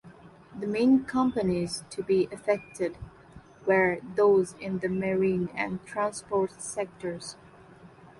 The 0.59 0.65
main 0.65 1.03
companies 1.05 1.83
to 1.91 2.01
be 2.01 2.27
affected 2.31 2.97
were 3.67 3.99
those 4.15 4.53
in 4.59 4.79
the 4.79 4.89
marine 4.89 5.49
and 5.53 5.85
transports 5.85 6.65
sectors. 6.67 7.35